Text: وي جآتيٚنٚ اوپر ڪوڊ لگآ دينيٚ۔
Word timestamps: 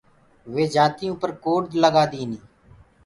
وي 0.53 0.63
جآتيٚنٚ 0.73 1.11
اوپر 1.13 1.29
ڪوڊ 1.43 1.63
لگآ 1.83 2.03
دينيٚ۔ 2.11 2.43